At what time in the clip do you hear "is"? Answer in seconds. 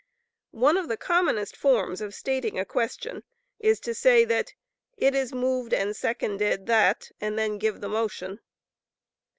3.59-3.79, 5.13-5.31